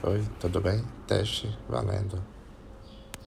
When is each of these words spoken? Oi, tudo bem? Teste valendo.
Oi, 0.00 0.22
tudo 0.38 0.60
bem? 0.60 0.84
Teste 1.08 1.48
valendo. 1.68 2.37